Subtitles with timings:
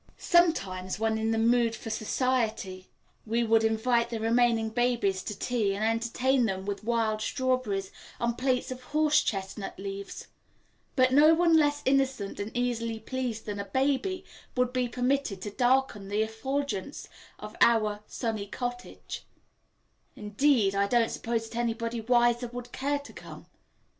[0.17, 2.87] Sometimes, when in the mood for society,
[3.23, 8.33] we would invite the remaining babies to tea and entertain them with wild strawberries on
[8.33, 10.25] plates of horse chestnut leaves;
[10.95, 14.25] but no one less innocent and easily pleased than a baby
[14.57, 17.07] would be permitted to darken the effulgence
[17.37, 19.23] of our sunny cottage
[20.15, 23.45] indeed, I don't suppose that anybody wiser would care to come.